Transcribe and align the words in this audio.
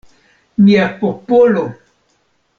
Mia 0.63 0.87
popolo! 1.03 1.63